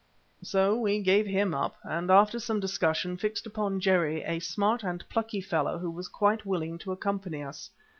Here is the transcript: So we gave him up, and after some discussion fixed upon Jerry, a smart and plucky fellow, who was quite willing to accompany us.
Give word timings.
So 0.41 0.75
we 0.77 0.99
gave 0.99 1.27
him 1.27 1.53
up, 1.53 1.75
and 1.83 2.09
after 2.09 2.39
some 2.39 2.59
discussion 2.59 3.17
fixed 3.17 3.45
upon 3.45 3.79
Jerry, 3.79 4.23
a 4.23 4.39
smart 4.39 4.81
and 4.81 5.07
plucky 5.09 5.41
fellow, 5.41 5.77
who 5.77 5.91
was 5.91 6.07
quite 6.07 6.43
willing 6.43 6.79
to 6.79 6.91
accompany 6.91 7.43
us. 7.43 7.69